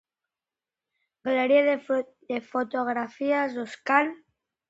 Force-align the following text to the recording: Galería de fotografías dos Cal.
Galería 1.25 1.63
de 2.31 2.37
fotografías 2.51 3.49
dos 3.57 3.73
Cal. 3.87 4.07